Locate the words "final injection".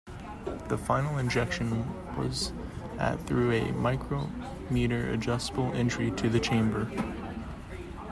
0.79-1.85